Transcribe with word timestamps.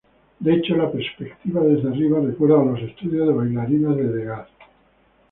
De 0.39 0.51
hecho, 0.55 0.75
la 0.75 0.91
perspectiva 0.91 1.61
desde 1.61 1.87
arriba 1.89 2.19
recuerda 2.19 2.65
los 2.65 2.81
estudios 2.81 3.27
de 3.27 3.33
bailarinas 3.35 3.95
de 3.97 4.05
Degas. 4.07 4.47